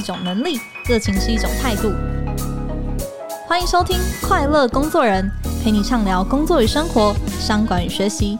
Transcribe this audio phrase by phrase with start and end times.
[0.00, 1.92] 一种能力，热情是一种态度。
[3.46, 5.30] 欢迎收听《快乐工作人》，
[5.62, 8.38] 陪你畅聊工作与生活、商管与学习。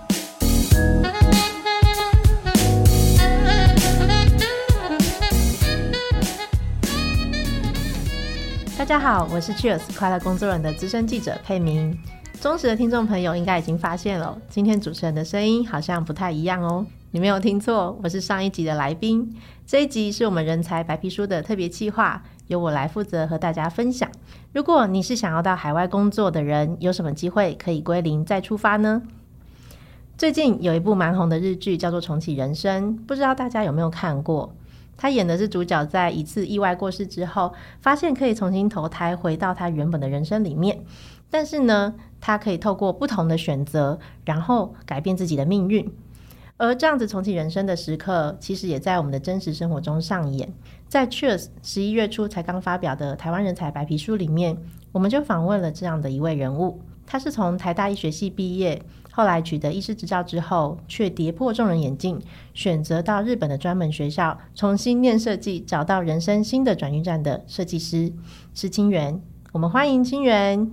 [8.78, 11.94] 大家好，我是 Cheers 快乐工作人的资深记者佩明。
[12.40, 16.86] 忠实的听众朋友应该已经发现了，今天主持人的声音好像不太一样哦。
[17.12, 19.34] 你没有听错，我是上一集的来宾。
[19.66, 24.08] 这一集是我们人才白皮书的特别企划，由我来负责和大家分享。
[24.52, 29.02] 如果你是想要到海外工作的人，有什么机会可以归零再出发呢？
[30.16, 34.54] 最近有一部蛮红的日剧，叫做《重启人生》，不知道大家有没有看过？
[34.96, 40.84] 他演的是主角在一次意外过世之后，发现可以重新投胎回到他原本的人生里面，
[41.28, 45.92] 但是呢，他可以透过不同的选择，然后改变自己的命运。
[46.60, 50.52] 而这样子重启人生的时刻，其实也在我们的真实生活中上演。
[50.88, 54.54] 在 Cheers 十一月初才刚发表的台湾人才白皮书里面，
[54.92, 56.78] 我们就访问了这样的一位人物。
[57.06, 62.20] 他是从台大医学系毕业，后来取得医师执照之后，却跌破众人眼镜，
[62.52, 68.12] 选择到日本的专门学校重新念设计，找到人生新的转运站的设计师，
[68.52, 69.18] 是清源。
[69.52, 70.70] 我们欢迎清源。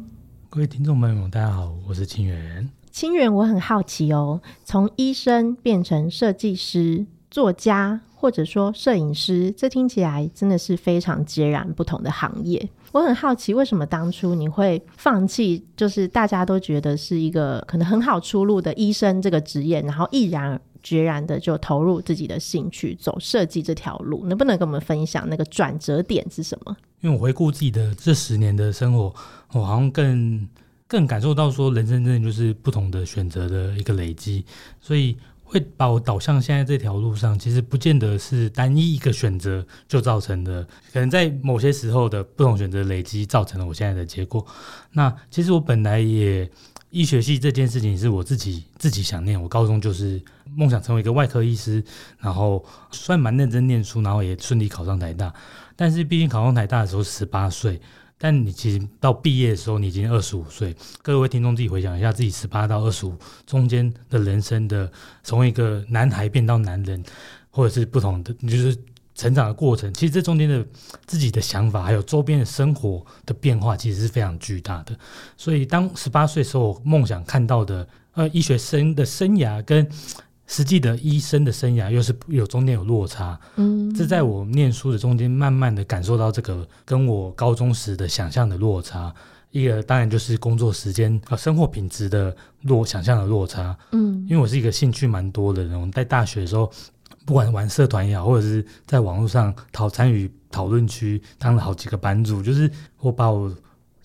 [0.49, 2.77] 各位听众朋友们，大家好，我是清源。
[2.97, 12.67] 清源，我很好奇哦，从医生变成设计师、作家，或者说摄影师，这听起来真的是非常截然不同的行业。
[12.91, 24.25] 我很好奇，为什么当初你会放弃，就是大家都觉得是一个可能很好出路的医生这个职业，然后毅然决然的就投入自己的兴趣，走设计这条路？
[24.25, 26.75] 能不能跟我们分享那个转折点是什么？
[27.02, 29.13] 因为我回顾自己的这十年的生活，
[29.53, 30.47] 我好像更。
[30.87, 34.45] 更感受到说，人生真的就是不同的选择的一个累积，
[34.80, 37.37] 所以会把我导向现在这条路上。
[37.37, 44.45] 其实不见得是单一一个选择就造成的，可能在某些时候的不同选择累积，造成了我现在的结果。
[44.93, 46.49] 那其实我本来也
[46.89, 50.21] 医学系这件事情是我自己自己想念，我高中就是
[50.55, 51.83] 梦想成为一个外科医师，
[52.17, 55.33] 然后算蛮认真念书，然后也顺利考上台大。
[55.75, 57.81] 但是毕竟考上台大的时候十八岁。
[58.20, 60.76] 但你其实到毕业的时候，你已经二十五岁。
[61.02, 64.92] 各位听众自己回想一下，自己十八到二十五中间的人生的，
[65.23, 67.04] 从一个男孩变到男人，
[67.52, 68.76] 或者是不同的，就是
[69.14, 69.94] 成长的过程。
[69.94, 70.66] 其实这中间的
[71.05, 74.98] 自己的想法，还有周边的生活的变化，其实是非常巨大的。
[75.38, 79.88] 所以当十八岁时候，梦想看到的，呃，医学生的生涯跟。
[80.47, 89.13] 实际的医生的生涯又是有中间有落差，嗯，这在我念书的中间，慢慢的感受到这个跟我高中时的想象的落差。
[89.52, 96.71] 一个当然就是工作时间和生活品质的落想象的落差，嗯，因为我是一个兴趣蛮多的人，我在大学的时候，
[97.25, 102.69] 不管玩社团也好，或者是在网络上讨参与讨论区当了好几个班主，就是
[102.99, 103.53] 我把我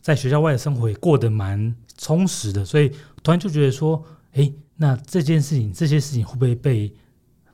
[0.00, 2.88] 在学校外的生活也过得蛮充实的，所以
[3.22, 4.02] 突然就觉得说，
[4.32, 4.52] 诶。
[4.76, 6.92] 那这件事情，这些事情会不会被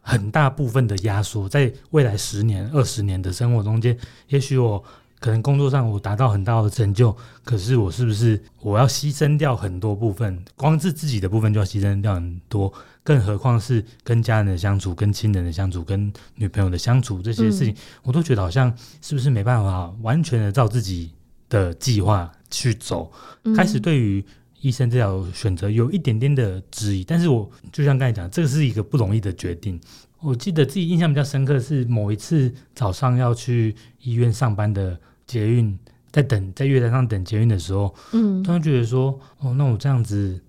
[0.01, 3.97] 很大部分的压缩在未来十年、二十年的生活中间？
[4.29, 4.83] 也许我
[5.19, 7.15] 可能工作上我达到很大的成就，
[7.45, 10.43] 可是我是不是我要牺牲掉很多部分？
[10.57, 21.13] 光是自己的部分就要牺牲掉很多，更何况是跟家人的相处、跟亲人的相处、跟女朋友的相处这些事情，嗯、我都觉得好像是不是没办法完全的照自己
[21.51, 23.13] 的计划去走？
[23.43, 24.25] 嗯、开始对于。
[24.61, 29.81] 医生这条选择有一点点的质疑，但是我就像刚才讲，这个是一个不容易的决定。
[30.21, 33.73] 我记得自己印象比较深刻是某一次早上要去
[34.03, 35.79] 医院上班的捷运，
[36.11, 40.41] 在等在月台上等捷运的时候，嗯，突然觉得说，哦，那我这样子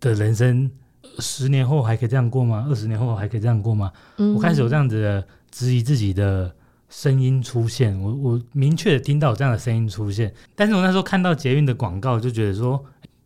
[0.00, 0.70] 的人生，
[1.18, 2.66] 十年后还可以这样过吗？
[2.70, 3.92] 二十年后还可以这样过吗？
[4.16, 6.50] 嗯，我开始有这样子的质疑自己的
[6.88, 12.82] 声音出现，我我明确的听到有这样的声音出现，但是我那时候看到捷运的广告，就觉得说。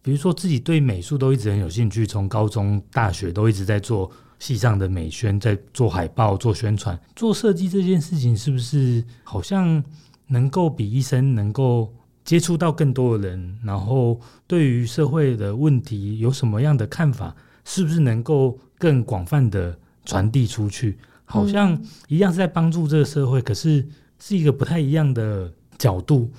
[0.07, 4.09] 比如说自己对美术都一直很有兴趣，从高中、大学都一直在做
[4.39, 9.83] 系上的美宣，在做海报、做宣传、做设计这件事情，是不是好像
[10.29, 11.93] 能够比医生能够
[12.25, 13.59] 接触到更多的人？
[13.65, 17.35] 然后对于社会的问题有什么样的看法？
[17.65, 20.97] 是不是能够更广泛的传递出去？
[21.25, 21.77] 好像
[22.07, 23.85] 一样是在帮助这个社会，可是
[24.21, 26.31] 是一个不太一样的角度，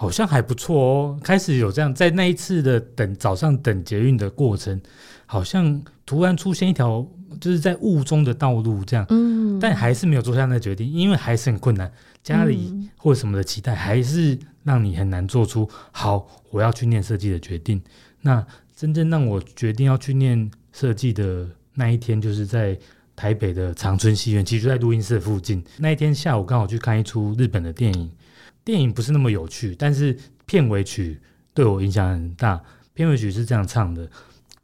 [0.00, 1.18] 好像还不错哦。
[1.24, 4.80] 开始有这样，在那一次的等早上等捷运的过程，
[5.26, 7.04] 好像突然出现一条
[7.40, 11.90] 就是在雾中的道路，这样，嗯，但还是没有做下那个决定，因为还是很困难，
[12.22, 17.82] 家里或什么的期待，还是让你很难做出好，我要去念设计的决定。
[18.20, 18.46] 那
[18.76, 21.44] 真正让我决定要去念设计的
[21.74, 22.78] 那一天，就是在。
[23.18, 25.60] 台北的长春戏院，其实就在录音室附近。
[25.76, 28.08] 那一天下午刚好去看一出日本的电影，
[28.68, 31.18] 电影不是那么有趣，但是片尾曲
[31.54, 32.62] 对我影响很大。
[32.92, 34.06] 片尾曲是这样唱的，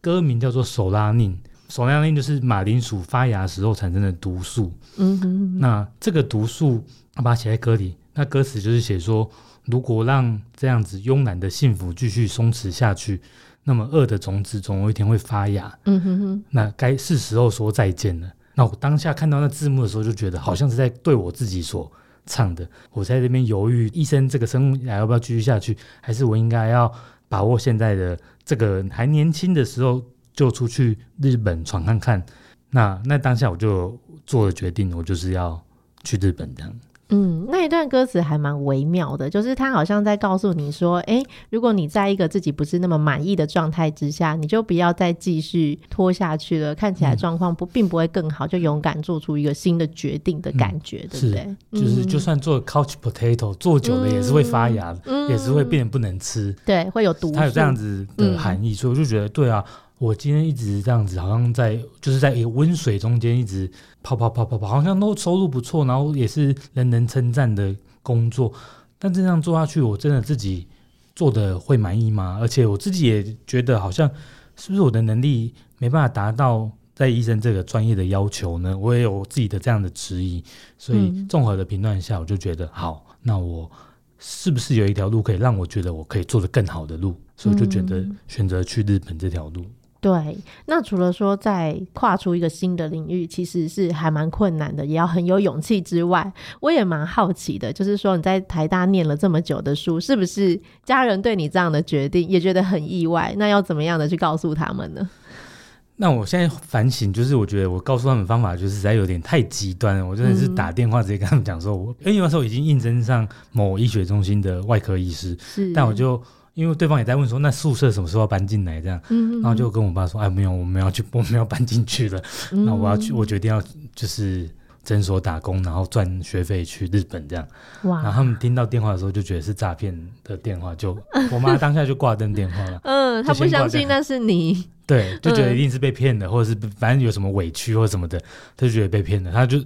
[0.02, 1.32] 歌名叫做《手拉宁》，
[1.74, 4.70] 手拉宁就是马铃薯发芽时候产生的毒素。
[4.98, 5.58] 嗯哼嗯哼。
[5.58, 6.84] 那这个毒素，
[7.16, 7.96] 我把它写在歌里。
[8.12, 9.26] 那歌词就是写说，
[9.64, 13.22] 如果让这样子慵懒的幸福继续松弛下去。
[13.62, 18.30] 那么恶的种子总有一天会发芽，嗯哼哼，那该是时候说再见了。
[18.54, 21.90] 那我当下看到那字幕的时候，就觉得好像是在对我自己所
[22.26, 22.68] 唱的。
[22.90, 26.92] 我在这边犹豫，医生这个生涯要不要继续下去，还是我应该要
[27.28, 32.24] 把握现在的这个还年轻的时候就出去日本闯看看。
[32.70, 35.62] 那那当下我就做了决定，我就是要
[36.02, 36.74] 去日本这样。
[37.10, 46.74] 嗯，那一段歌词还蛮微妙的，就是他好像在告诉你说，哎、欸，如果你在一个自己不是那么满意的状态之下，你就不要再继续拖下去了。
[46.74, 51.56] 看起来状况不并不会更好，就勇敢做出一个新的决定的感觉，嗯、对不对？
[51.82, 56.54] 就是就算做 couch potato 做久了也是会发芽的，嗯、也是会变得不能吃。
[56.64, 57.30] 对，会有毒。
[57.32, 59.62] 它有这样子的含义，嗯、所以我就觉得，对啊。
[59.98, 63.70] 我今天一直这样子，好像在就是在一个温水中间一直
[64.02, 68.52] 泡泡泡泡泡，好像都收入不错，然后也是人人称赞的工作。
[68.98, 70.66] 但这样做下去，我真的自己
[71.14, 72.38] 做的会满意吗？
[72.40, 74.10] 而且我自己也觉得，好像
[74.56, 78.76] 是不是我的能力没办法达到在医生这个专业的要求呢？
[78.76, 80.42] 我也有自己的这样的质疑。
[80.76, 83.70] 所以综合的评断下，我就觉得好，那我
[84.18, 87.14] 是不是有一条路可以让我觉得我可以做的更好的路？
[87.36, 89.64] 所以我就觉得选择去日本这条路。
[90.04, 90.36] 对，
[90.66, 96.30] 那除了说在跨出一个新的领域，其实是还蛮困难的，也要很有勇气之外，
[96.60, 103.34] 我也蛮好奇的，就是说你在台大念了这么久的书，是不是家人对你这样的决定也觉得很意外？
[103.38, 105.08] 那要怎么样的去告诉他们呢？
[105.96, 116.22] 那我现在反省，就是我觉得我告诉他们方法就是实在有点太极端了，我真的是打电话直接跟他们讲说，我因为那时候已经应征上某医学中心的外科医师，是，但我就。
[116.54, 118.80] 因为对方也在问说，那宿舍什么时候要搬进来？
[118.80, 119.00] 这样，
[119.42, 122.22] 然后就跟我爸说，哎，没有，我们要去，我们要搬进去了。
[122.52, 123.60] 那、嗯、我要去，我决定要
[123.94, 124.48] 就是
[124.84, 127.44] 诊所打工，然后赚学费去日本这样。
[127.82, 128.02] 哇！
[128.02, 130.96] 然后他们听到电话的时候就觉得是诈骗的电话，就
[131.32, 132.80] 我妈当下就挂断电话了。
[132.84, 134.68] 嗯，她不相信那是你。
[134.86, 138.18] 对，就觉得一定是被骗的，或者是反正有什么委屈或什么的，
[138.56, 139.58] 她就觉得被骗了，她就。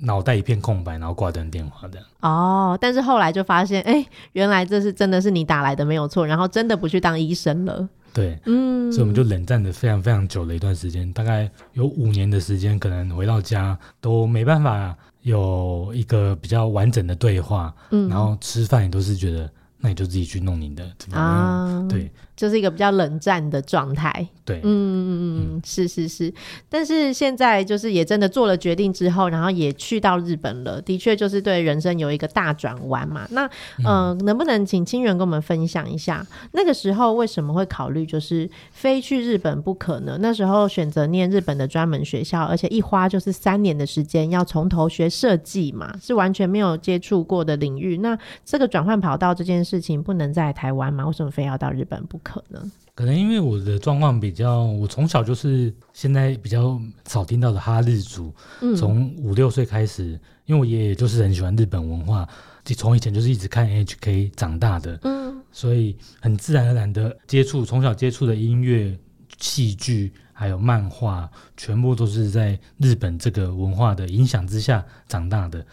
[0.00, 1.98] 脑袋一片空白，然后挂断电话的。
[2.20, 7.88] 哦，但是后来就发现，哎，原来这是真的是你打来的没有错，然后真的不去当医生了。
[8.12, 19.50] 对，嗯，所以我们就冷战了非常非常久的一段时间，大概有五年的时间，可能回到家都没办法有一个比较完整的对话，嗯，然后吃饭也都是觉得。
[19.84, 20.82] 那你就自己去弄你的
[21.12, 24.26] 啊，对，就是一个比较冷战的状态。
[24.42, 25.10] 对，嗯嗯
[25.56, 26.32] 嗯，是是是。
[26.70, 33.26] 但是现在就是也真的做了决定之后，然后也去到日本了，的确就是对人生有一个大转弯嘛。
[33.30, 33.48] 那
[33.84, 40.16] 呃，能不能请清源跟我们分享一下，那个时候为什么会考虑就是非去日本不可呢？
[40.18, 47.98] 那时候选择念日本的专门学校，而且一花就是三年的时间，要从头学设计嘛，是完全没有接触过的领域。
[47.98, 49.73] 那这个转换跑道这件事。
[49.74, 51.04] 事情不能在台湾吗？
[51.04, 52.70] 为什么非要到日本不可呢？
[52.94, 58.32] 可能因为我的状况比较，我从小就是现在比较少听到的哈日族，
[58.76, 60.12] 从五六岁开始，
[60.46, 62.28] 因为我爷爷就是很喜欢日本文化，
[62.64, 68.96] 就从以前就是一直看 NHK 长大的，嗯，所以很自然而然的接触，从小接触的音乐、
[69.40, 75.66] 戏剧还有漫画，全部都是在日本这个文化的影响之下长大的，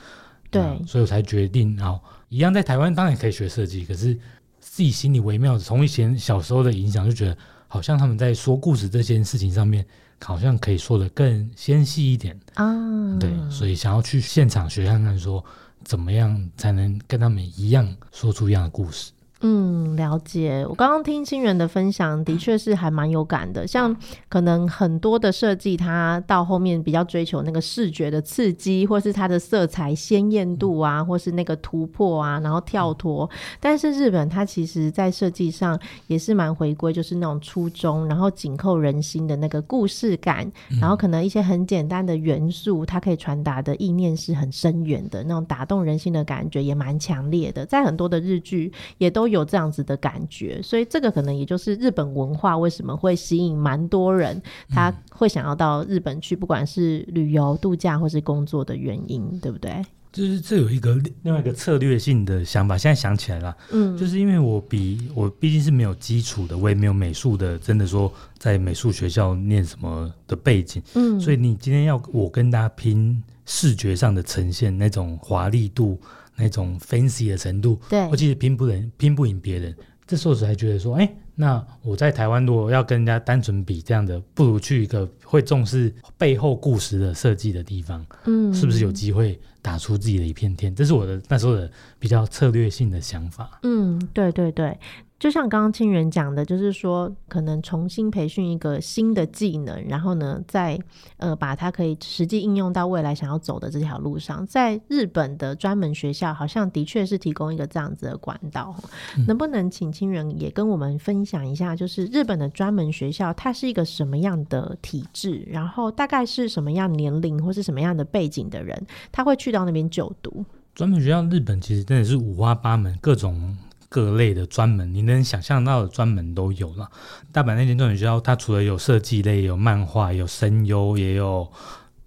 [0.49, 2.03] 对，所以我才决定好。
[2.31, 4.17] 一样在台湾当然可以学设计，可是
[4.61, 9.85] 自己心里微妙的，从以前小时候的影响，就觉得好像他们在说故事这件事情上面，
[10.23, 12.73] 好像可以说的更纤细一点啊。
[13.19, 15.43] 对，所以想要去现场学看看，说
[15.83, 19.11] 怎么样才能跟他们一样说出一样的故事。
[19.43, 20.63] 嗯，了解。
[20.69, 23.65] 我刚刚听清源的分享，的确是还蛮有感的。
[23.65, 23.95] 像
[24.29, 33.27] 可能很多的设计，它到后面比较追求那个视觉的刺激，或是它的色彩鲜艳度啊，或是那个突破啊，然后跳脱。
[33.59, 47.65] 但是日本它其实在设计上也是蛮回归，就是那种初衷，然后紧扣人心的那个故事感，然后可能一些很简单的元素，它可以传达的意念是很深远的，那种打动人心的感觉也蛮强烈的。
[47.65, 59.83] 在很多的日剧也都有这样子的感觉，所以这个可能也就是日本文化为什么会吸引蛮多人，他会想要到日本去，不管是旅游、度假或是工作的原因，对不对？
[60.11, 75.97] 就是这有一个另外一个策略性的想法，现在想起来了，嗯，就是因为我比我毕竟是没有基础的，我也没有美术的，真的说在美术学校念什么的背景，嗯，所以你今天要我跟大家拼视觉上的呈现那种华丽度。
[76.35, 79.75] 那种 fancy 的程度，对，我其实拼不赢，拼不赢别人。
[80.07, 90.75] 这时候我才觉得说，哎、欸，那我在台湾如果要跟人家单纯比这样的，不如去一个会重视背后故事的设计的地方，嗯，是不是有机会打出自己的一片天？
[90.75, 93.59] 这是我的那时候的比较策略性的想法。
[93.63, 94.77] 嗯，对对对。
[95.21, 100.79] 就像刚刚清源讲的，就是说可能重新培训一个新的技能，然后呢，再
[101.17, 104.43] 呃把它可以实际应用到未来想要走的这条路上。
[104.47, 108.75] 在日本的专门学校，好像的确是提供一个这样子的管道。
[109.15, 115.45] 嗯、能不能请清源也跟我们分享一下，就是日本的专门学校它是一个什么样的体制？
[115.47, 120.43] 然后大概是什么样年龄或是什么样的背景的人，他会去到那边就读？
[120.73, 123.55] 专门学校日本其实真的是五花八门，各种。
[123.91, 126.89] 各类的专门，你能想象到的专门都有了。
[127.33, 131.51] 大阪那间专门学校，它除了有设计类，有漫画，有声优，也有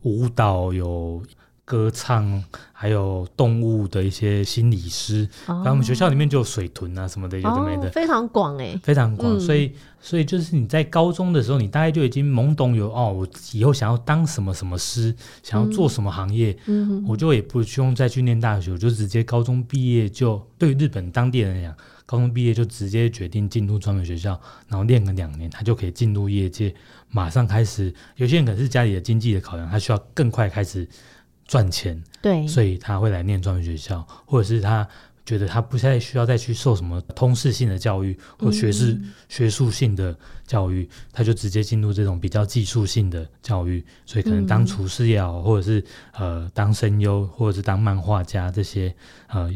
[0.00, 1.22] 舞蹈，有
[1.64, 5.28] 歌唱，还有动物的一些心理师。
[5.46, 9.40] 然后我们学校里面就有水豚啊什么的，有的没的，非常广哎，非常广。
[9.40, 20.46] 所以，所以就是你在高中的时候，你大概就已经懵懂有哦，我以后想要当什么什么师，想要做什么行业，嗯，我就也不用再去念大学，我就直接高中毕业就。
[20.58, 26.74] 对于日本当地人来讲，高中毕业就直接决定进入专门学校，然后练个两年，他就可以进入业界，
[27.10, 27.92] 马上开始。
[28.16, 30.88] 有些人可能是家里的经济的考量，他需要更快开始
[31.46, 34.86] 赚钱，对，所以他会来念专门学校，或者是他
[35.24, 48.94] 觉得他不太需要再去受什么通识性的教育或学士、嗯、学术性的教育，他就直接进入这种比较技术性的教育，所以可能当厨师也好，或者是呃当声优，或者是当漫画家这些
[49.28, 49.52] 呃。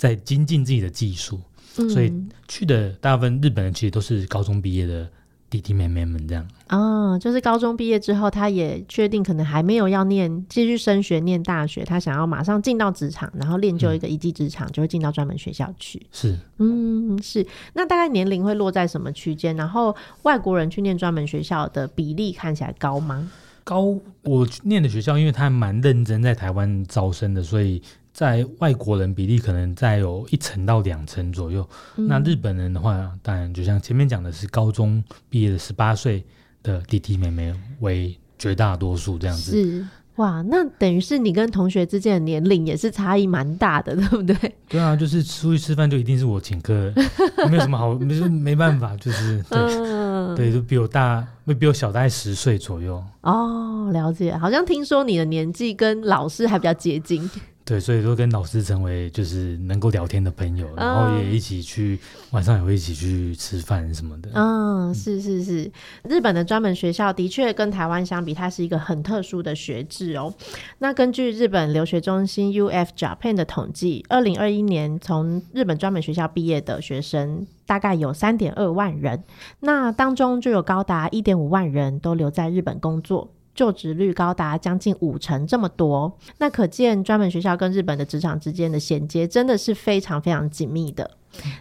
[0.00, 1.38] 在精进自己的技术，
[1.76, 2.10] 嗯，所以
[2.48, 5.06] 去的大部分日本人其实都是高中毕业的
[5.50, 6.46] 弟弟妹妹们这样。
[6.68, 16.00] 啊，就是高中毕业之后，他也确定可能还没有要念继续升学念大学，他想要马上进到职场，然后练就一个一技之长，嗯，就会进到专门学校去。
[16.12, 17.44] 是，嗯，是。
[17.72, 19.56] 那大概年龄会落在什么区间？
[19.56, 23.30] 然后外国人去念专门学校的比例看起来高吗？
[23.64, 27.82] 高，我念的学校，因为他蛮认真在台湾招生的，所以。
[28.20, 32.06] 在外国人比例可能在有一成到两成左右，嗯。
[32.06, 36.22] 那日本人的话，当然就像前面讲的是高中毕业的十八岁
[36.62, 39.52] 的弟弟妹妹为绝大多数这样子。
[39.52, 39.86] 是
[40.16, 44.54] 哇，那等于是你跟同学之间的年龄也是差异蛮大的， 对不对？
[44.68, 46.92] 对啊，就是出去吃饭就一定是我请客，
[47.48, 53.02] 没有什么好，没没办法，就是对，嗯，对，就比我大，会比我小大概十岁左右。
[53.22, 54.36] 哦，了解。
[54.36, 57.26] 好像听说你的年纪跟老师还比较接近。
[57.70, 64.28] 对，所以说跟老师成为就是能够聊天的朋友，然后也一起去、嗯、晚上也会一起去吃饭什么的。
[64.34, 65.70] 嗯，是是是，
[66.02, 70.34] 日本的专门学校的确跟台湾相比，它是一个很特殊的学制哦。
[70.78, 79.22] 那根据日本留学中心 UF Japan 的统计，二零二一年从日本专门学校毕业的学生大概有三点二万人，
[79.60, 83.30] 那当中就有高达一点五万人都留在日本工作。
[83.54, 91.10] 就职率高达将近五成，这么多，那可见专门学校跟日本的职场之间的衔接真的是非常非常紧密的。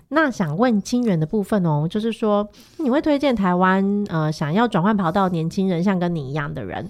[0.10, 6.90] 那想问清源的部分哦，就是说你会推荐台湾呃想要转换跑道年轻人，像跟你一样的人，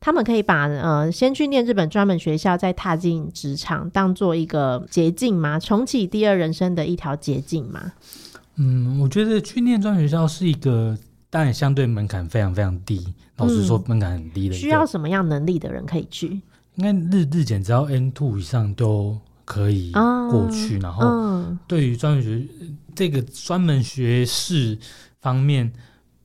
[0.00, 5.58] 他们可以把呃先去念日本专门学校，再踏进职场，当做一个捷径吗？
[5.58, 7.92] 重启第二人生的一条捷径吗？
[8.56, 10.98] 嗯，我觉得去念专学校是一个。
[11.32, 13.14] 当然，相对门槛非常非常低。
[13.40, 14.58] 老实说，门槛很低的、嗯。
[14.58, 16.40] 需要什么样能力的人可以去？
[16.76, 20.76] 应该日日检只要 N two 以上都可以过去。
[20.76, 22.46] 啊、然后，对于专门学
[22.94, 24.78] 这个专门学士
[25.20, 25.70] 方面，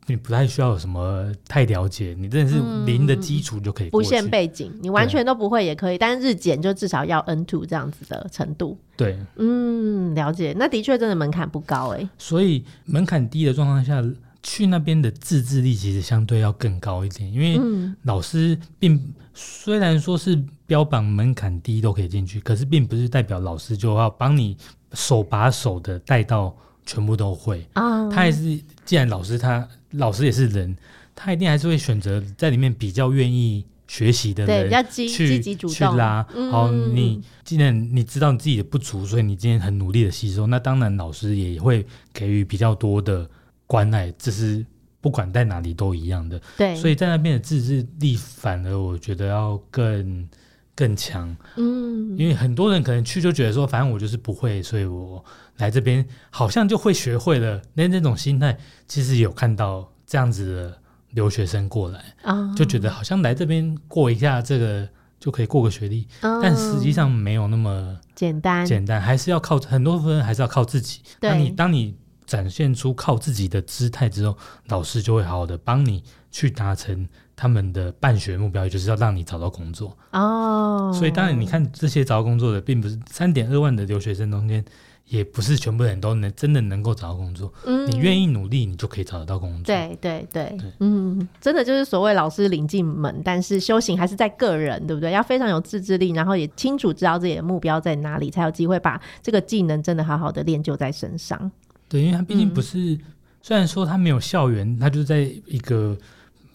[0.06, 3.90] 你不太需要有什么太了解，你真的是零的基础就可以。
[3.90, 8.78] 不限背景，你完全都不会也可以，但是日检就至少要 N two 这样子的程度。
[8.96, 10.56] 对，嗯，了解。
[10.58, 14.02] 那的确真的门槛不高哎、欸，所以门槛低的状况下
[14.46, 17.60] 去那边的自制力其实相对要更高一点，因为
[18.04, 24.56] 老师并虽然说是标榜门槛低都可以进去，可是并不是代表老师就要帮你
[24.94, 28.10] 手把手的带到全部都会啊。
[28.10, 29.68] 他还是既然老师他。
[29.92, 30.76] 老师也是人，
[31.16, 36.28] 他一定还是会选择在里面比较愿意学习的人，对，比较积积极主动去拉。
[36.36, 43.30] 嗯、好，你既然你知道你自己的不足，所以你今天很努力的吸收，那当然老师也会给予比较多的
[43.68, 44.66] 关爱，这是
[45.02, 46.42] 不管在哪里都一样的。
[46.58, 50.28] 对，所以在那边的自制力反而我觉得要更
[50.76, 51.36] 更强。
[51.58, 55.24] 嗯，因为很多人可能去就觉得说，反正我就是不会，所以我。
[55.58, 58.58] 来这边好像就会学会了，那那种心态
[58.90, 60.78] 其实有看到这样子的
[61.12, 64.86] 留学生过来，哦、就觉得好像来这边过一下这个
[65.18, 71.00] 就可以过个学历，哦、但实际上没有那么简单，简单还是要靠很多部分还是要靠自己。
[71.22, 71.96] 那你当你
[72.26, 80.92] 展现出靠自己的姿态之后，老师就会好好的帮你去达成他们的办学目标，也就是要让你找到工作哦。
[80.94, 84.64] 所以当然你看这些找到工作的，并不是三点二万的留学生中间。
[85.08, 89.64] 也不是全部人都能真的能够找到工作，嗯，你愿意努力，你就可以找得到工作。
[89.64, 95.12] 对对对，对嗯，真的就是所谓老师领进门，但是修行还是在个人，对不对？
[95.12, 101.52] 要非常有自制力，然后也清楚知道自己的目标在哪里，才有机会把这个技能真的好好的练就在身上。
[101.88, 103.00] 对，因为他毕竟不是，嗯、
[103.42, 105.98] 虽然说他没有校园，他就在一个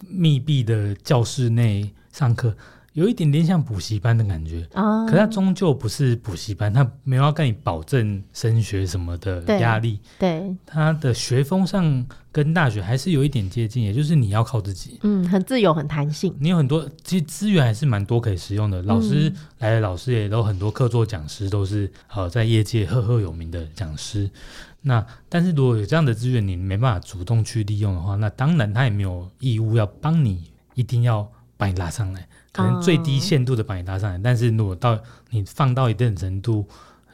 [0.08, 2.54] 密闭的教室内上课。
[2.92, 10.00] 有一点点像补习班的感觉，啊、可是它终究不是补习班，它没有要跟你保证升学什么的压力。
[10.18, 14.98] 对，它的学风上跟大学还是有一点接近，也就是你要靠自己。
[15.04, 16.34] 嗯，很自由，很弹性。
[16.40, 18.82] 你有很多，其实资源还是蛮多可以使用的。
[18.82, 24.28] 老师、嗯、来的老师也都很多，客座讲师都是呃在业界赫赫有名的讲师。
[24.82, 32.26] 那但是如果有这样的资源，你没办法主动去利用的话，那当然他也没有义务要帮你，一定要把你拉上来。
[32.52, 34.98] 可能最低限度的把你拉上来，嗯、但是如果到
[35.30, 36.66] 你放到一定程度，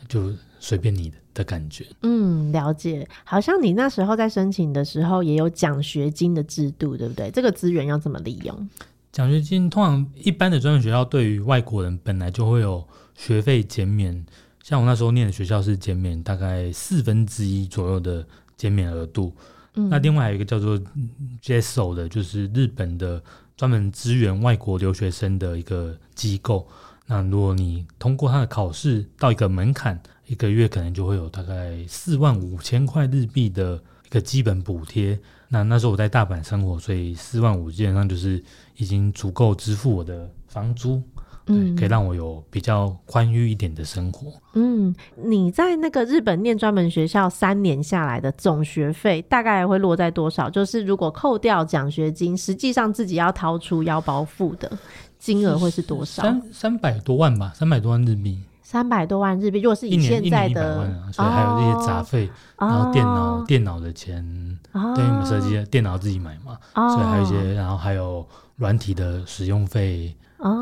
[0.08, 1.84] 就随便你的的感觉。
[2.02, 3.06] 嗯，了解。
[3.22, 7.30] 好像你那时候在申请的时候也有奖学金的制度，对不对？
[7.30, 8.68] 这个资源要怎么利用？
[9.12, 14.24] 奖学金通常一般的专业学校对于外国人本来就会有学费减免，
[14.66, 18.26] 像我那时候念的学校是减免大概四分之一左右的
[18.56, 19.32] 减免额度。
[19.74, 20.76] 嗯、那另外还有一个叫做
[21.40, 23.22] JESO 的，就是日本的。
[23.56, 26.68] 专门支援外国留学生的一个机构。
[27.06, 35.18] 那如果你通过他的考试到一个门槛，一个月可能就会有大概四万五千块日币的一个基本补贴。
[35.48, 38.44] 那那时候我在大阪生活，所以四万五基本上就是
[38.76, 41.02] 已经足够支付我的房租。
[41.46, 44.32] 对，可以让我有比较宽裕一点的生活。
[44.54, 50.50] 嗯，你在那个日本念专门学校三年下来的总学费大概会落在多少？
[50.50, 54.70] 就是如果扣掉奖学金，实际上自己要掏出腰包付的
[55.18, 56.22] 金额会是多少？
[56.22, 58.42] 三三百多万吧，三百多万日币。
[58.62, 70.14] 三百多万日币，如果是以现在的，啊、所以还有这些杂费，哦、然后电脑、哦、电脑的钱，哦、对，我们设计的电脑自己买嘛，哦、所以还有一些，然后还有软体的使用费。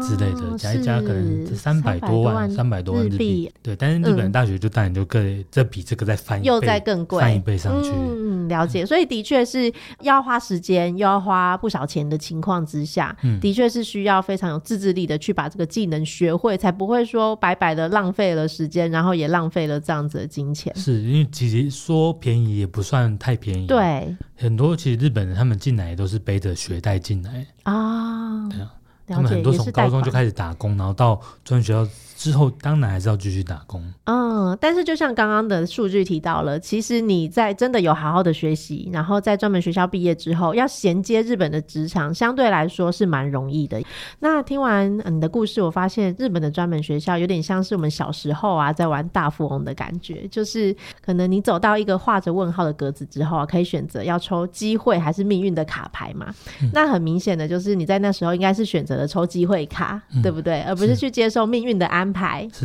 [0.09, 3.51] 之类的，加一加可能是三百多万，三百多万日币。
[3.61, 7.91] 对，但是日本大学就当然就更，这比这个再翻一倍，又再更贵，翻一倍上去。
[7.93, 8.87] 嗯，了解。
[8.87, 20.73] 所以的确是要花时间，又要花不少钱的情况之下，的确是需要非常有自制力的去把这个技能学会，才不会说白白的浪费了时间，然后也浪费了这样子的金钱。
[20.77, 23.67] 是因为其实说便宜也不算太便宜。
[23.67, 28.49] 对，很多其实日本人他们进来都是背着学贷进来啊。
[28.49, 28.73] 对啊。
[29.07, 31.87] 他们很多从高中就开始打工，然后到专业学校。
[32.25, 43.79] 之后当然还是要继续打工，嗯，但是就像刚刚的数据提到了，其实你在真的有好好的学习，然后在专门学校毕业之后，要衔接日本的职场，相对来说是蛮容易的。
[44.21, 56.33] 那听完你的故事，我发现日本的专门学校有点像是我们小时候啊在玩大富翁的感觉，就是可能你走到一个画着问号的格子之后啊，可以选择要抽机会还是命运的卡牌嘛。
[56.63, 60.63] 嗯、那很明显的就是你在那时候应该是选择择了抽机会卡，嗯、对不对？
[60.63, 62.14] 而不是去接受命运的安排。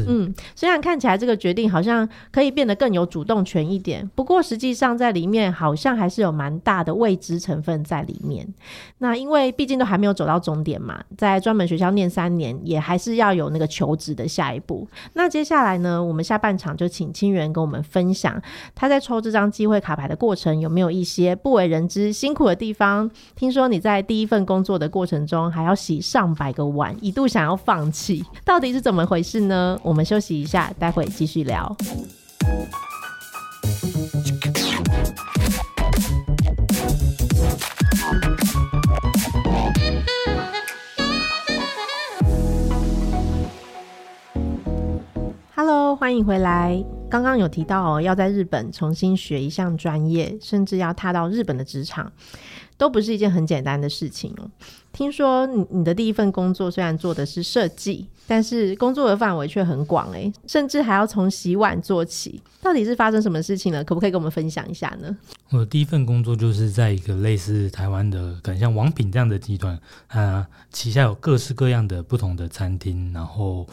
[0.07, 8.47] 嗯，虽然看起来这个决定好像可以变得更有主动权一点，不过实际上在里面好像还是有蛮大的未知成分在里面。
[8.99, 14.87] 那因为毕竟都还没有走到终点嘛，在专门学校念三年，也还是要有那个求职的下一步。
[15.13, 18.41] 那接下来呢，我们下半场就请清源跟我们分享
[18.75, 23.09] 他在抽这张机会卡牌的过程有没有一些不为人知辛苦的地方。
[23.35, 29.79] 听说你在第一份工作的过程中还要洗上百个碗，一度想要放弃，到底是怎么回事呢？
[29.83, 31.75] 我们休息一下，待会继续聊。
[45.55, 46.83] Hello，欢迎回来。
[47.09, 52.11] 刚刚有提到哦，要在日本重新学一项专业，甚至要踏到日本的职场，
[52.79, 54.49] 都不是一件很简单的事情哦。
[54.91, 62.41] 听说你你的第一份工作虽然做的是设计，但是工作的范围却很广诶，甚至还要从洗碗做起。
[62.61, 63.83] 到底是发生什么事情了？
[63.83, 65.15] 可不可以跟我们分享一下呢？
[65.51, 73.67] 我的第一份工作就是在一个类似台湾的，可能像王品这样的集团，啊，旗下有各式各样的不同的餐厅，然后。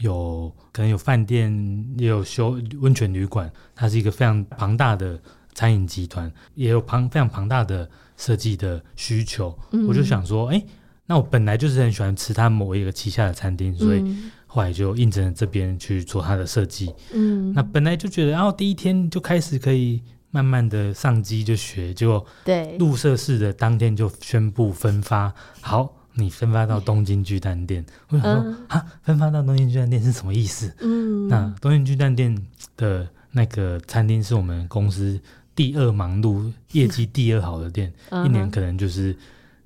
[0.00, 1.52] 有可能有饭店，
[1.96, 5.20] 也有修温泉旅馆，它是一个非常庞大的
[5.54, 9.58] 餐饮集团，也有庞非常庞大的设计的需求。
[9.70, 10.66] 嗯、我就想说，哎、欸，
[11.06, 14.04] 那我本来就是很喜欢吃他某一个旗下的餐厅，所以
[14.46, 16.92] 后来就应征这边去做他的设计。
[17.14, 25.94] 嗯，那本来就觉得，然后第一天就开始可以慢慢的上机就学，结果对入社式的当天就宣布分发，好。
[26.14, 30.74] 你分发到东京巨蛋店，我想说啊，分发到东京巨蛋店是什么意思？
[30.80, 32.36] 嗯，那东京巨蛋店
[32.76, 35.20] 的那个餐厅是我们公司
[35.58, 37.92] 第二忙碌、业绩第二好的店，
[38.24, 39.16] 一年可能就是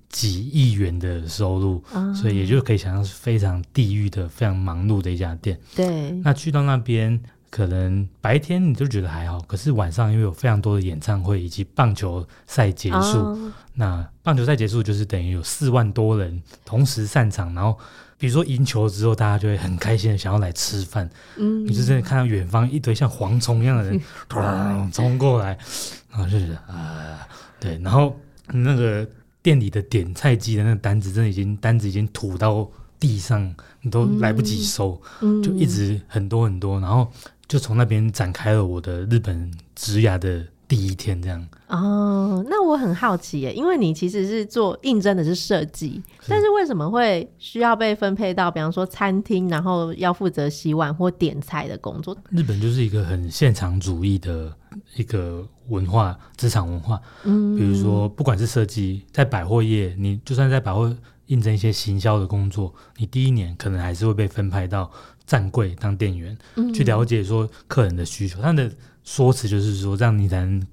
[0.08, 5.60] 几亿元的收入，所以也就可以想象是非常地狱的、非常忙碌的一家店。
[5.76, 7.20] 对，那去到那边。
[7.52, 17.78] 可能白天你就觉得还好，可是晚上因为有非常多的演唱会以及棒球赛结束，哦、那棒球赛结束就是等于有四万多人同时散场，然后
[18.22, 25.58] 比如说赢球之后，大家就会很开心的想要来吃饭，嗯，你就真的看到远方一堆像蝗虫一样的人 突然冲过来，
[26.08, 27.26] 然后就觉得啊，
[27.58, 29.04] 对，然后那个
[29.42, 37.10] 店里的点菜机的那个单子真的已经单子已经吐到地上，你都来不及收，嗯、就一直很多很多，然后。
[37.48, 41.46] 就从那边展开了我的日本职涯的第一天，这样。
[41.66, 52.16] 哦，那我很好奇耶，因为你其实是做应征的是设计，但是为什么会需要被分配到，比方说餐厅，然后要负责洗碗或点菜的工作？
[52.30, 54.50] 日本就是一个很现场主义的
[54.96, 56.98] 一个文化，职场文化。
[57.24, 60.90] 嗯，比如说不管是设计，在百货业，你就算在百货
[61.26, 64.90] 应征一些行销的工作，你第一年可能还是会被分派到。
[65.24, 66.36] 站柜当店员，
[66.74, 68.40] 去了解说客人的需求。
[68.40, 68.70] 嗯、他的
[69.04, 70.66] 说辞就是说，让你才能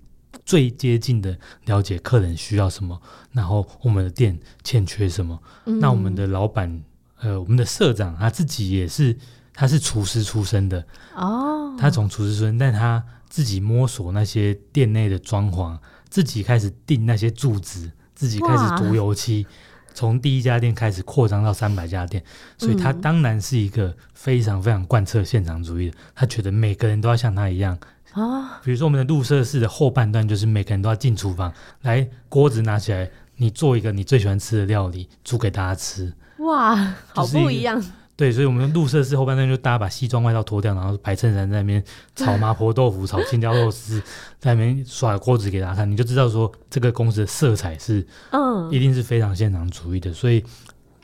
[0.46, 5.42] 最接近的了解客人需要什么，然后我们的店欠缺什么。
[5.66, 6.82] 嗯、那我们的老板，
[7.20, 9.18] 呃，我们的社长他自己也是，
[9.54, 11.76] 他是厨师出身的哦。
[11.80, 15.78] 他从厨师出身，但他自己摸索那些店内的装潢，
[16.10, 19.46] 自己开始订那些柱子，自己开始涂油漆。
[19.92, 22.24] 从第一家店开始扩张到三百家店，
[22.58, 25.98] 所以他当然是一个非常非常贯彻现场主义的。
[26.16, 27.78] 他觉得每个人都要像他一样
[28.14, 28.60] 啊。
[28.64, 36.14] 比如说我们的入社式的后半段，就是每个人都要进厨房，来锅子拿起来，你做一个你最喜欢吃的料理，煮给大家吃。
[36.40, 36.76] 哇，
[37.14, 37.84] 好不一样。
[38.16, 41.82] 对，所以我们入社式后半段就大家把西装外套脱掉，然后白衬衫在那边
[42.16, 43.98] 炒麻婆豆腐、炒青椒肉丝，
[44.40, 50.44] 在那边耍锅子给大家看，你就知道说这个公司的色彩是，嗯，一定是非常现场主义的，所以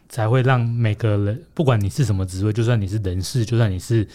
[0.09, 4.05] 才会让每个人，不管你是什么职位，就算你是人事，就算你是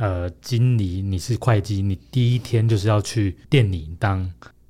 [0.00, 4.28] 呃经理，你是会计，你第一天就是要去店里当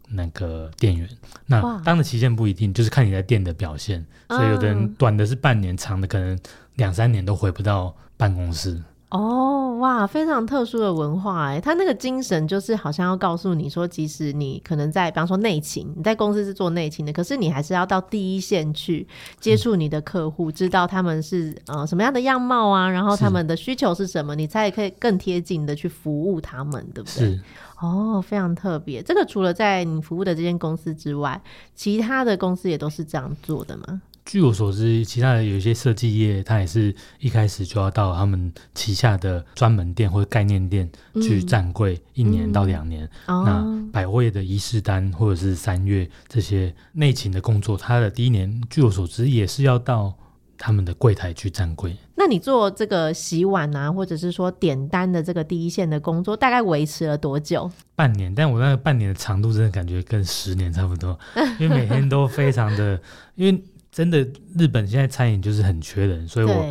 [0.08, 1.08] 那个店员。
[1.46, 6.38] 那当的期限不一定，就是看你在店的表现，所以有的人短的是半年，长的可能。
[6.76, 19.04] 两三年都回不到办公室哦，哇，非常特殊的文化哎，他那个精神就是好像要告诉你说，即使你可能在，比方说内勤，你在公司是做内勤的，可是你还是要到第一线去
[19.40, 27.30] 接触你的客户，嗯、知道他们是呃什么样的样貌啊，然后他们的需求是什么，你才可以更贴近的去服务他们，对不对？
[27.30, 27.40] 是
[27.80, 29.02] 哦，非常特别。
[29.02, 31.42] 这个除了在你服务的这间公司之外，
[31.74, 34.02] 其他的公司也都是这样做的吗？
[34.30, 40.88] 据我所知，其他的有一些设计业，他也是一开始就要到他们旗下的专门店或者概念店
[41.20, 43.10] 去站柜，一年到两年。
[43.26, 50.14] 嗯、那百货业的仪式单或者是三月这些内勤的工作，他的第一年，据我所知也是要到
[50.56, 51.96] 他们的柜台去站柜。
[52.14, 57.68] 那你做这个洗碗啊，或者是说点单的这个第一线的工作，大概维持了多久？
[57.96, 61.18] 半年，但我那个半年的长度真的感觉跟十年差不多，
[61.58, 63.00] 因为每天都非常的，
[63.34, 63.60] 因为
[63.90, 64.26] 真的
[64.56, 66.66] 日本现在餐饮就是很缺人，所以我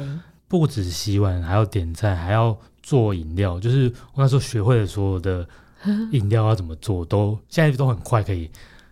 [0.47, 5.47] 不止洗碗，还要点菜，还要做饮料，就是我那时候学会了所有的
[6.12, 8.49] 饮料要怎么做，都现在都很快可以。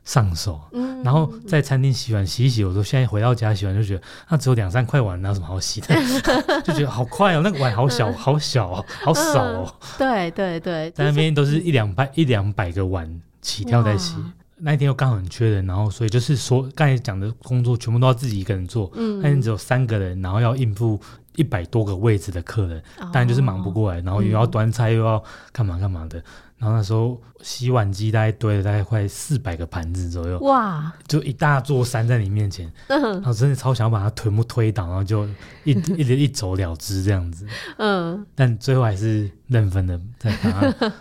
[0.07, 0.61] 上手，
[1.03, 5.93] 然后在餐厅洗碗洗一洗，我说现在回到家洗碗就觉得那只有两三块碗，哪有什么好洗的？
[6.63, 9.75] 就觉得好快哦，那个碗好小，好小哦，好少哦。
[9.97, 14.15] 对对对，在那边都是一两百一两百个碗起跳在洗。
[14.59, 18.91] 那一天又刚好很缺人，然后所以就是说刚才讲的工作全部都要自己一个人做。
[18.95, 20.99] 嗯，那天只有三个人，然后要应付
[21.35, 26.23] 一百多个位置的客人，当然就是忙不过来，然后又要端菜又要干嘛干嘛的。
[26.57, 35.27] 然后那时候洗碗机大概堆了大概快四百个盘子左右，哇，就一大座山在你面前，嗯，然后真的超想把它全部推倒，然后就
[35.65, 37.45] 一 一直一走了之这样子，
[37.77, 40.93] 嗯，但最后还是认分的在把它。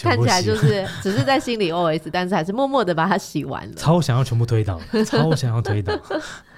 [0.00, 3.74] 看起来就是只是在心里 OS，但是还是默默的把它洗完了。
[3.74, 5.92] 超想要全部推倒， 超想要推倒。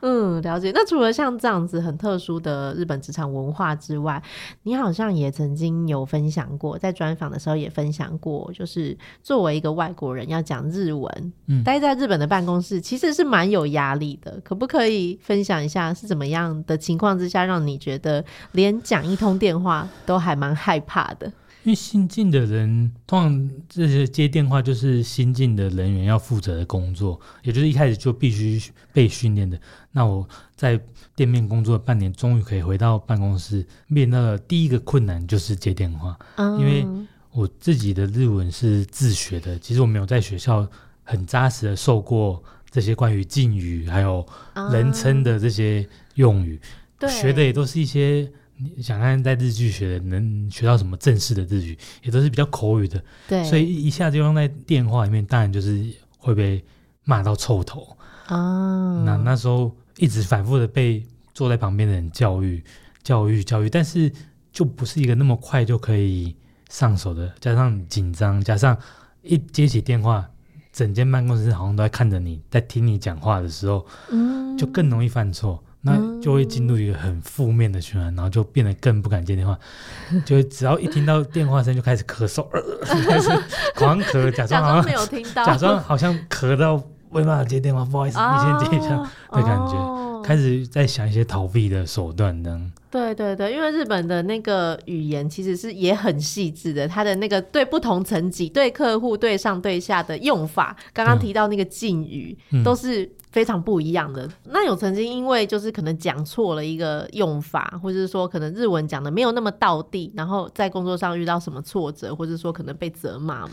[0.02, 0.70] 嗯，了解。
[0.74, 4.22] 那除了像这样子很特殊的日本职场文化之外，
[4.62, 14.38] 你好像也曾经有分享过，在专访的时候也分享过，就是作为一个外国人要讲日文，嗯，待在日本的办公室其实是蛮有压力的。
[14.44, 21.32] 可不可以分享一下是怎么样的情况之下，让你觉得连讲一通电话都还蛮害怕的？
[21.66, 29.58] 因为新进的人，通常这些接电话就是新进的人员要负责的工作，也就是一开始就必须被训练的。
[29.90, 30.24] 那我
[30.54, 30.80] 在
[31.16, 36.16] 店面工作了半年，终于可以回到办公室，面到的第一个困难就是接电话。
[36.36, 36.86] 嗯，因为
[37.32, 40.64] 我自己的日文是自学的，其实我没有在学校
[41.02, 44.24] 很扎实的受过这些关于敬语还有
[44.70, 46.60] 人称的这些用语，
[47.00, 48.30] 嗯，学的也都是一些。
[48.58, 55.84] 你想看在日剧学的能学到什么正式的日语，也都是比较口语的，对，所以一下就用在电话里面，当然就是
[56.16, 56.64] 会被
[57.04, 59.04] 骂到臭头啊。
[59.04, 62.64] 那那时候一直反复的被坐在旁边的人教育、
[63.02, 64.10] 教育、教育，但是
[64.50, 66.34] 就不是一个那么快就可以
[66.70, 68.74] 上手的，加上紧张，加上
[69.22, 70.26] 一接起电话，
[70.72, 75.62] 整间办公室好像都在看着你，在听你讲话的时候，嗯，就更容易犯错。
[75.82, 79.56] 那就会进入一个很负面的循环，然后就变得更不敢接电话，
[80.26, 82.60] 就只要一听到电话声就开始咳嗽，呃、
[83.06, 83.28] 开始
[83.76, 86.76] 狂咳， 假装好像没有听到，假装好像咳到
[87.10, 88.96] 没办法接电话，不好意思，哦、你先接一下
[89.30, 92.72] 的感觉，哦、开始在想一些逃避的手段，这样。
[92.90, 103.08] 对对对，因为日本的那个语言其实是也很细致的，它的那个对不同层级、对客户、对上对下的用法，刚刚提到那个敬语、嗯、都是。
[103.36, 104.26] 非常不一样的。
[104.44, 113.52] 那有曾经因为就是可能讲错了一个用法，或者是说可能日文讲的没有那么到地，然后在工作上遇到什么挫折，或者说可能被责骂吗？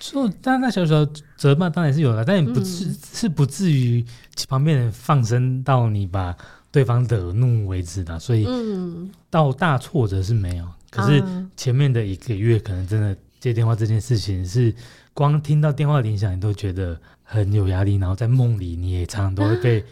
[0.00, 4.02] 就，大大小小责骂当然是有的，但也不至、嗯、是不至于
[4.48, 6.34] 旁边人放声到你把
[6.72, 8.18] 对方惹怒为止的。
[8.18, 10.64] 所以，嗯，到大挫折是没有。
[10.88, 11.22] 可是
[11.54, 14.74] 前面的一个月，可能真的接电话这件事情是
[15.18, 16.96] 光听到电话铃响，你都觉得。
[17.30, 19.84] 很有压力，然后在梦里你也常常都会被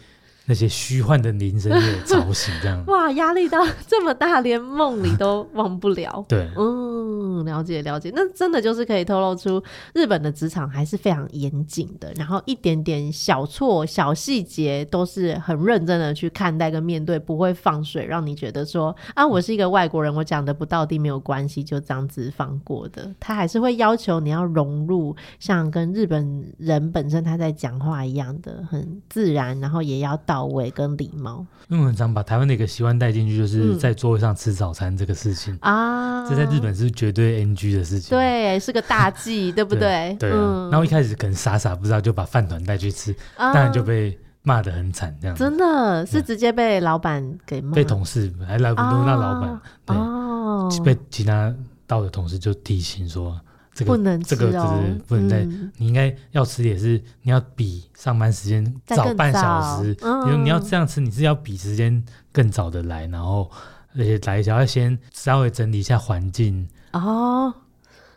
[0.49, 2.81] 那些虚幻的铃声也吵醒，这样。
[2.87, 6.23] 哇，压力到这么大，连梦里都忘不了。
[6.29, 9.61] 对，嗯，了解了解，那真的就是可以透露出
[9.93, 23.13] 日本的职场还是非常严谨的，然后一点点小错、小细节都是很认真的去看待跟面对，不会放水，让你觉得说啊，我是一个外国人，我讲的不到底没有关系，就这样子放过的。
[23.19, 31.45] 他还是会要求你要融入，像跟日本人本身他在讲话一样的很自然，然后也要到位跟礼貌。
[31.69, 38.17] 因为我很常把台湾的一个习惯带进去，就是在座位上吃早餐这个事情、嗯、啊，这在日本是绝对 NG 的事情。
[38.17, 40.15] 对，是个大忌，对不对？
[40.19, 40.29] 对。
[40.29, 45.35] 然后、嗯、一开始可能傻傻不知道，就把饭团带去吃，当然、啊、就被骂的很惨，这样。
[45.35, 51.53] 真的是直接被老板给骂，被同事还来不弄那老板，啊、对，哦、被其他
[51.85, 53.37] 到的同事就提醒说。
[53.77, 59.89] 这个、不能这个就是不能再，嗯、你应该要吃也是你要比上班时间早半小时。
[59.89, 63.51] 你说你要这样吃，你是要比时间更早的来，然后
[63.95, 67.53] 而且来一下要先稍微整理一下环境哦。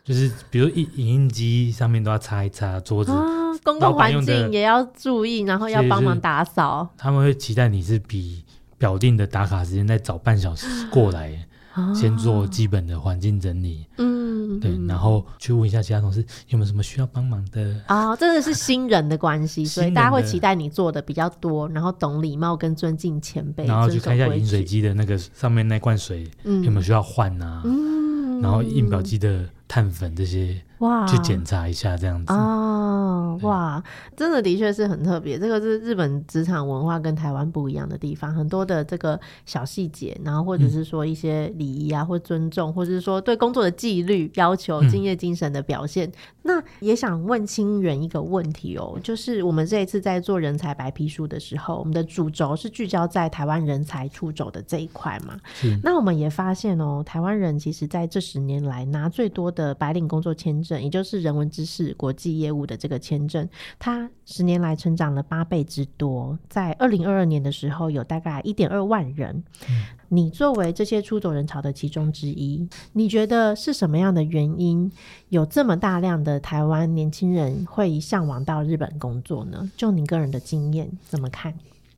[0.03, 6.89] 就是比如影影印机上面都要擦一擦桌子，哦、公共环境也要注意，然后要帮忙打扫。
[6.97, 8.43] 他们会期待你是比
[8.79, 11.47] 表定的打卡时间再早半小时过来。
[11.95, 17.75] 先做基本的环境整理，嗯，嗯，对，然后去问一下其他同事有没有什么需要帮忙的。
[17.87, 30.61] 哦，真的是新人的关系， 所以大家会期待你做的比较多，然后懂礼貌跟尊敬前辈，然后去看一下饮水机的那个上面那罐水有没有需要换啊，嗯，然后印表机的碳粉这些。
[30.81, 33.83] 哇，去检查一下这样子哦，哇，
[34.17, 35.37] 真的的确是很特别。
[35.37, 46.09] 这个是日本职场文化跟台湾不一样的地方，很多的这个小细节，然后或者是说一些礼仪啊，或尊重，或者是说对工作的纪律要求、敬业精神的表现。
[46.09, 55.37] 嗯、那也想问清源一个问题哦，就是我们这一次在做人才白皮书的时候，我们的主轴是聚焦在台湾人才出走的这一块嘛？
[55.53, 55.79] 是。
[55.83, 60.70] 那我们也发现哦，台湾人其实在这十年来拿最多的白领工作签证。
[60.79, 69.43] 也就是人文知识国际业务的这个签证，它十年来成长了八倍之多，在二零二二年的时候有大概一点二万人。
[69.67, 69.85] 嗯。
[70.13, 74.91] 你作为这些出走人潮的其中之一，你觉得是什么样的原因，
[75.29, 79.71] 有这么大量的台湾年轻人会向往到日本工作呢？
[79.77, 81.53] 就你个人的经验怎么看？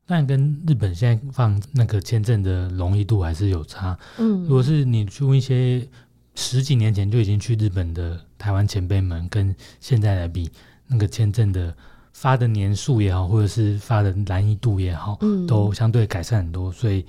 [0.06, 3.98] 但跟日本现在放那个签证的容易度还是有差。
[4.20, 5.88] 嗯，如果是你去问一些。
[6.36, 10.50] 十几年前就已经去日本的台湾前辈们，跟现在来比，
[10.88, 11.76] 那个签证的
[12.12, 16.72] 发的年数也好，或者是发的难易度也好，嗯，都相对改善很多。
[16.72, 17.06] 所以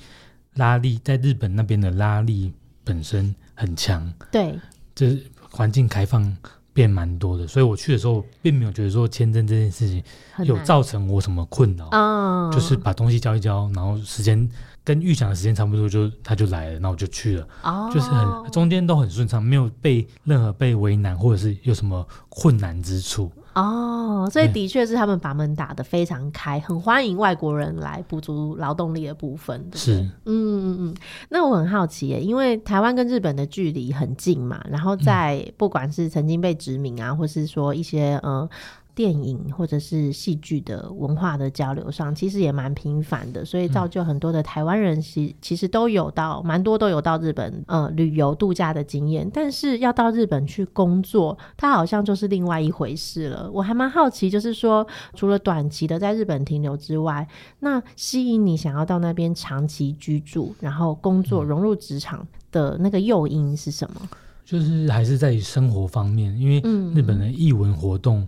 [0.54, 2.52] 拉力在日本那边的拉力
[2.84, 4.58] 本身很强，对，
[4.94, 6.36] 就是环境开放
[6.72, 7.46] 变蛮多的。
[7.46, 10.02] 所以我去的时候，并没有觉得说签证这件事情
[10.44, 14.46] 有造成我什么困扰，嗯，就是把东西交一交，然后时间。
[14.84, 23.32] 跟预想的时间差不多就，就他就来了，那我就去了，哦、就是很中间都很顺畅，没有被任何被为难或者是有什么困难之处。
[23.54, 29.58] 哦，所以的确是他们把门打得非常开，很欢迎外国人来补足劳动力的部分。
[29.70, 30.94] 对对是，嗯嗯嗯。
[31.30, 38.46] 那我很好奇耶，因为台湾跟日本的距离很近嘛，然后在不管是曾经被殖民啊，嗯、或是说一些呃。
[38.94, 53.50] 电影或者是戏剧的文化的交流上，其实也蛮频繁的，所以造就很多的台湾人其其实都有到蛮多都有到日本呃旅游度假的经验，但是要到日本去工作，它好像就是另外一回事了。
[53.52, 57.26] 我还蛮好奇，就是说除了短期的在日本停留之外，
[57.58, 64.00] 那吸引你想要到那边长期居住，然后工作融入职场的那个诱因是什么？
[64.44, 66.60] 就是还是在于生活方面，因为
[66.94, 68.24] 日本的译文活动。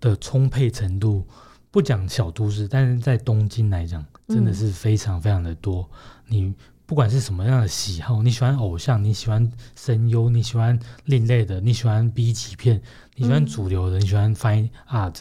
[0.00, 1.26] 的充沛程度，
[1.70, 5.88] 不讲小都市，但是在东京来讲，真的是非常非常的多。
[6.28, 6.54] 嗯、你
[6.86, 12.80] 不管是什么样的喜好，你喜欢偶像，你喜欢声优，你喜欢另类的，你喜欢 B 级片，
[13.14, 15.16] 你喜欢主流的，嗯、你喜欢 Fine Art，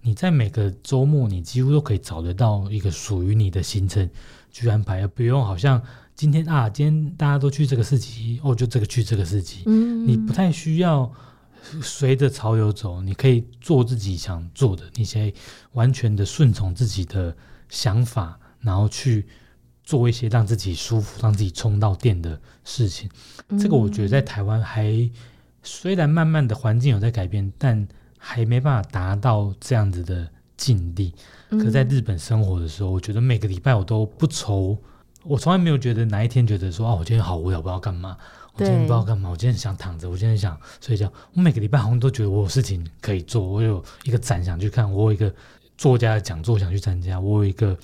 [0.00, 4.08] 你在每个周末，你几乎都可以找得到一个属于你的行程
[4.50, 5.80] 去安排，而不用好像
[6.16, 11.12] 今天啊，今天大家都去这个市集，哦，就这个去这个市集，嗯，你不太需要。
[11.82, 15.32] 随着潮流走，你可以做自己想做的，你先
[15.72, 17.36] 完全的顺从自己的
[17.68, 19.26] 想法，然后去
[19.84, 23.08] 做一些让自己舒服、让自己充到电的事情。
[23.48, 25.10] 嗯、这个我觉得在台湾还
[25.62, 27.86] 虽然慢慢的环境有在改变，但
[28.18, 31.14] 还没办法达到这样子的境地。
[31.50, 34.76] 嗯、可在日本生活的时候，我觉得每个礼拜我都不愁，
[35.24, 38.16] 我从来没有觉得哪一天觉得说啊，我今天好无聊，不知道干嘛。
[38.54, 41.10] 我今天不知道干嘛，我今天想躺着，我今天想睡觉。
[41.34, 45.32] 我每个礼拜好像都觉得我有事情可以做，我有一个展想去看，我有一个
[45.78, 47.76] 作家的讲座想去参加，我有一个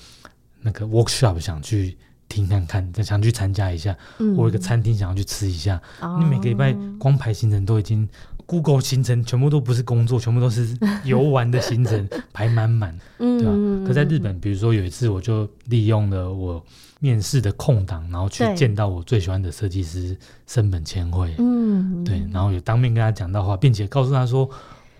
[0.61, 3.97] 那个 workshop 想去听看看，想去参加一下。
[4.19, 5.81] 嗯、我有一个餐厅想要去吃一下。
[6.19, 8.07] 你每个礼拜光排行程都已经
[8.49, 13.51] Google 行程全部都不是工作，全部都是 游玩的行程 排满满，对吧？
[13.87, 16.61] 可在日本，比如说有一次，我就利用了我。
[17.01, 24.49] 面试的空档，然后去见到我最喜欢的设计师森本千惠，嗯，对，然后有当面跟他讲到话，并且告诉他说，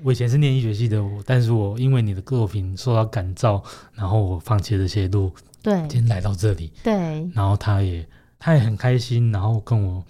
[0.02, 3.62] 我以前是念医学系的，我，但是我因为你的作品受到感召，
[3.96, 5.30] 然后我放弃了这些路，
[5.62, 6.94] 对，今天来到这里，对，
[7.34, 8.08] 然后他也
[8.40, 10.02] 他也很开心，然后跟我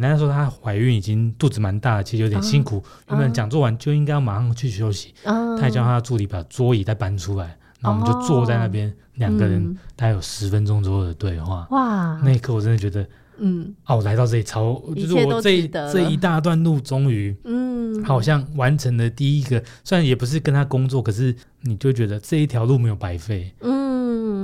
[0.00, 7.56] 本来说她怀孕已经肚子蛮大，其实有点辛苦，原本讲座完就应该要马上去休息，嗯，他也叫他的助理把桌椅再搬出来。
[7.80, 11.64] 然后我们就坐在那边，两、哦、个人大概有十分钟左右的对话。
[11.70, 12.20] 哇！
[12.24, 13.06] 那一刻我真的觉得，
[13.38, 23.54] 嗯，哦，我来到这里超，就是我这一这一大段路终于，嗯，好像完成了第一个，虽然也不是跟他工作，可是你就觉得这一条路没有白费。
[23.60, 23.73] 嗯。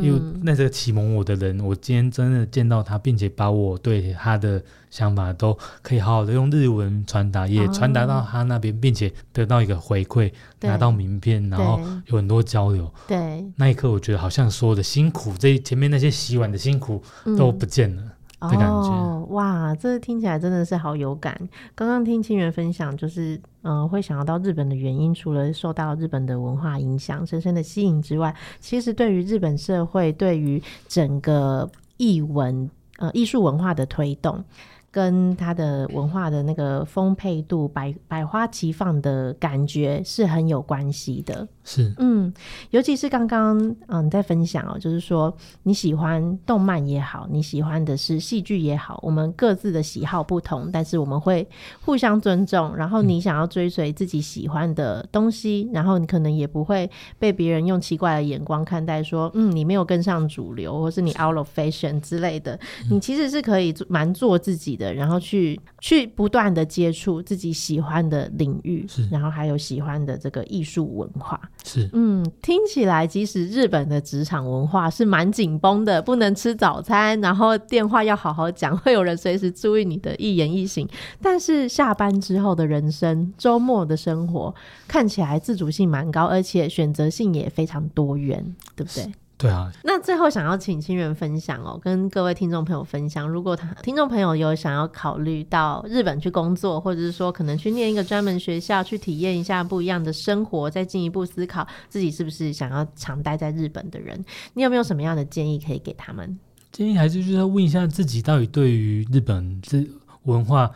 [0.01, 12.93] 因为那个启蒙我的人，我今天真的见到他，并且把我对他的想法都可以好好的用日文传达，也传达到他那边，并且得到一个回馈，拿到名片，然后有很多交流。
[13.07, 17.03] 对，那一刻我觉得好像所有的辛苦，这前面那些洗碗的辛苦
[17.37, 18.03] 都不见了。
[18.41, 21.37] 哦，哇，这听起来真的是好有感。
[21.75, 34.43] 刚刚听清源分享，就是嗯、会想要到日本的原因，除了受到日本的文化影响、深深的吸引之外，其实对于日本社会，对于整个艺文呃艺术文化的推动。
[34.91, 41.47] 跟它的文化的那个丰沛度、百百花齐放的感觉是很有关系的。
[41.63, 42.33] 是，嗯，
[42.71, 43.57] 尤其是刚刚
[43.87, 51.47] 嗯你在分享哦，就是说你喜欢动漫也好，你喜欢的是戏剧也好，我们各自的喜好不同，但是我们会
[51.85, 52.75] 互相尊重。
[52.75, 62.59] 然后你想要追随自己喜欢的东西，嗯、然后你可能也不会被别人用奇怪的眼光看待，说嗯你没有跟上主流，或是你 out of fashion 之类的。
[62.91, 64.95] 你其实是可以蛮做自己的。
[64.95, 80.89] 然后去去不断的接触自己喜欢的领域，是，然后还有喜欢的这个艺术文化，是，嗯，听起来即使日本的职场文化是蛮紧绷的，不能吃早餐，然后电话要好好讲，会有人随时注意你的一言一行，
[81.23, 84.55] 但是下班之后的人生，周末的生活
[84.89, 89.13] 看起来自主性蛮高，而且选择性也非常多元，对不对？
[89.41, 104.23] 对啊，那最后想要请清源分享哦，跟各位听众朋友分享，如果他听众朋友有想要考虑到日本去工作，或者是说可能去念一个专门学校，去体验一下不一样的生活，再进一步思考自己是不是想要常待在日本的人，
[104.53, 106.39] 你有没有什么样的建议可以给他们？
[106.71, 109.89] 建议还是就是要问一下自己到底对于日本这
[110.25, 110.71] 文化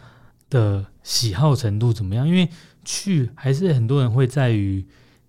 [0.49, 2.49] 的喜好程度怎么样，因为
[2.83, 4.83] 去还是很多人会在于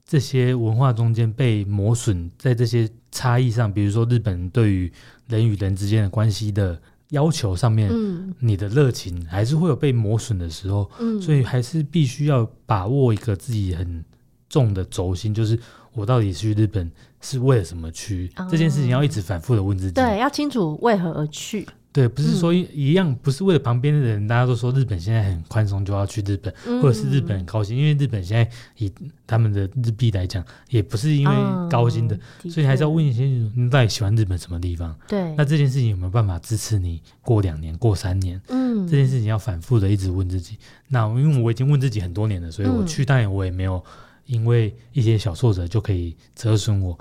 [0.06, 2.90] 这些文化中间被磨损，在这些。
[3.16, 4.92] 差异上，比如说日本对于
[5.30, 6.78] 人与人之间的关系的
[7.12, 14.04] 要求上面，嗯，你的热情还是会有被磨损的时候，嗯，所以还是必须要把握一个自己很
[14.50, 15.58] 重的轴心，就是
[15.94, 16.92] 我到底去日本
[17.22, 18.30] 是为了什么去？
[18.36, 21.66] 嗯，这件事情要一直反复的问自己，对，要清楚为何而去。
[21.96, 28.92] 对，不是说一样，不是为了旁边的人，大家都说日本现在很宽松，就要去日本，嗯、或者是日本很高薪，因为日本现在以
[29.26, 31.36] 他们的日币来讲，也不是因为
[31.72, 33.24] 高薪的，嗯、所以还是要问一些，
[33.56, 34.94] 你到底喜欢日本什么地方？
[35.08, 38.42] 对，那这件事情有没有办法支持你过两年、过三年？
[38.50, 40.58] 嗯，这件事情要反复的一直问自己。
[40.90, 43.82] 那因为我已经问自己很多年了，所以我去，当然我也没有
[44.26, 47.00] 因为一些小挫折就可以折损我。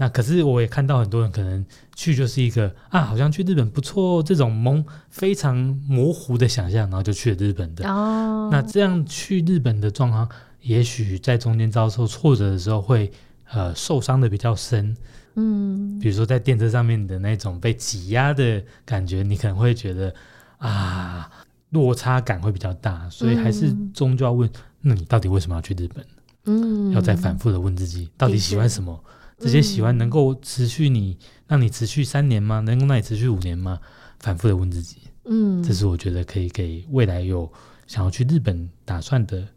[0.00, 1.62] 那可是我也看到很多人可能
[1.94, 5.54] 去就是一个啊，好像去日本不错，这种蒙非常
[5.86, 7.86] 模糊的想象，然后就去了日本的。
[7.86, 10.26] 哦，那这样去日本的状况，
[10.62, 13.12] 也许在中间遭受挫折的时候会
[13.50, 14.96] 呃受伤的比较深。
[15.34, 20.14] 嗯，比如说在电车上面的那种被挤压的感觉，你可能会觉得
[20.56, 21.30] 啊
[21.68, 26.02] 落差感会比较大，所以还是终究要问，那你到底为什么要去日本？
[26.46, 28.98] 嗯，要再反复的问自己，到底喜欢什么？
[29.40, 31.18] 这些喜欢能够持续你，
[31.48, 32.60] 让你持续三年吗？
[32.60, 33.80] 能够让你持续五年吗？
[34.20, 37.50] 反复的问自己，嗯，这是我觉得可以给未来有
[37.86, 39.48] 想要去日本打算的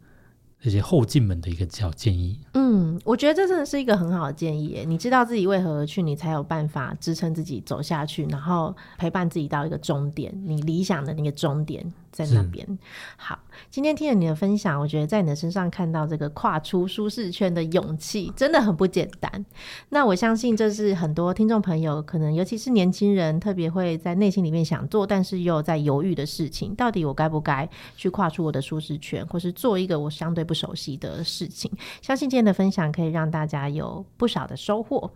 [0.64, 2.40] 这些后进门的一个小建议。
[2.54, 4.82] 嗯，我觉得这真的是一个很好的建议耶。
[4.86, 11.92] 你知道自己为何而去，你才有办法支撑自己走下去，然后陪伴自己到一个终点，你理想的那个终点。
[12.14, 12.78] 在那边，
[13.16, 13.36] 好，
[13.72, 19.44] 今天听了你的分享，我觉得在你的身上看到这个跨出舒适圈的勇气，真的很不简单。
[19.88, 26.72] 那我相信这是很多听众朋友，可能尤其是年轻人，特别会在内心里面想做，但是又在犹豫的事情。
[26.76, 31.70] 到底我该不该去跨出我的舒适圈，或是做一个我相对不熟悉的事情？
[32.00, 35.10] 相信今天的分享可以让大家有不少的收获。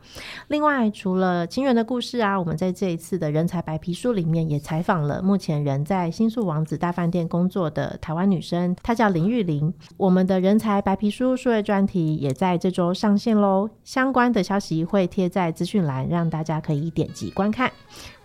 [0.48, 9.72] 另外，除了清源的故事啊，我们在这一次的人才白皮书里面也采访了目前人在新宿王子大饭店工作的台湾女生，她叫林玉玲。
[9.96, 17.70] 我们的人才白皮书数位专题也在这周上线喽，相关的消息会贴在资讯栏，让大家可以点击观看。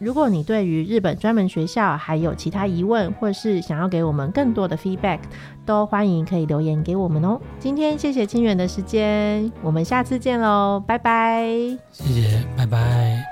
[0.03, 5.19] 如果你对于日本专门学校还有其他疑问，或是想要给我们更多的 feedback，
[5.65, 7.39] 都欢迎可以留言给我们哦。
[7.57, 11.47] 今天谢谢清远的时间，我们下次见喽，拜拜。
[11.89, 13.23] 谢谢，拜拜。